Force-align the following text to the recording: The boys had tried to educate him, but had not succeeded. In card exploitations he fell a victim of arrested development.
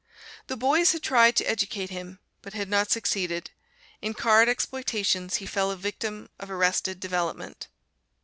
The 0.47 0.57
boys 0.57 0.93
had 0.93 1.03
tried 1.03 1.35
to 1.35 1.43
educate 1.47 1.91
him, 1.91 2.17
but 2.41 2.53
had 2.53 2.67
not 2.67 2.89
succeeded. 2.89 3.51
In 4.01 4.15
card 4.15 4.49
exploitations 4.49 5.35
he 5.35 5.45
fell 5.45 5.69
a 5.69 5.75
victim 5.75 6.27
of 6.39 6.49
arrested 6.49 6.99
development. 6.99 7.67